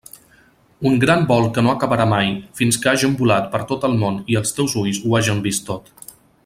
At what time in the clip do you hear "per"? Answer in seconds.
3.55-3.61